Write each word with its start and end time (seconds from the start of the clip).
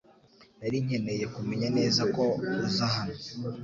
Nari 0.59 0.77
nkeneye 0.85 1.25
kumenya 1.33 1.67
neza 1.77 2.01
ko 2.15 2.23
uza 2.65 2.85
hano. 2.95 3.17